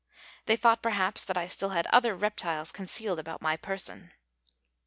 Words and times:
They 0.47 0.55
thought, 0.55 0.81
perhaps, 0.81 1.23
that 1.25 1.37
I 1.37 1.45
still 1.45 1.69
had 1.69 1.85
other 1.93 2.15
reptiles 2.15 2.71
concealed 2.71 3.19
about 3.19 3.39
my 3.39 3.55
person. 3.55 4.13